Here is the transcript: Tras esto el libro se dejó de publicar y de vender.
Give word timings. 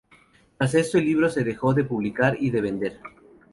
Tras 0.57 0.73
esto 0.73 0.97
el 0.97 1.05
libro 1.05 1.29
se 1.29 1.43
dejó 1.43 1.75
de 1.75 1.83
publicar 1.83 2.35
y 2.39 2.49
de 2.49 2.59
vender. 2.61 2.99